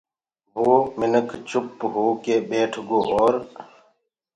[0.63, 3.33] وو مِنک چُپ هوڪي ٻيٺگو اورَ